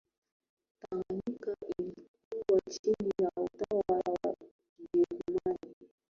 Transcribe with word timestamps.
tanganyika 0.81 1.51
ilikuwa 1.77 2.61
chini 2.69 3.11
ya 3.21 3.31
utawala 3.37 4.01
wa 4.23 4.35
kijerumani 4.77 5.75